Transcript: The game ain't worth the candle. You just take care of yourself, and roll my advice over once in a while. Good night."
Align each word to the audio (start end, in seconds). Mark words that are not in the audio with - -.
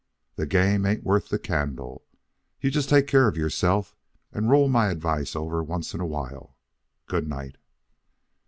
The 0.35 0.47
game 0.47 0.83
ain't 0.87 1.03
worth 1.03 1.29
the 1.29 1.37
candle. 1.37 2.03
You 2.59 2.71
just 2.71 2.89
take 2.89 3.05
care 3.05 3.27
of 3.27 3.37
yourself, 3.37 3.95
and 4.33 4.49
roll 4.49 4.67
my 4.67 4.87
advice 4.87 5.35
over 5.35 5.61
once 5.61 5.93
in 5.93 5.99
a 5.99 6.07
while. 6.07 6.57
Good 7.05 7.27
night." 7.29 7.57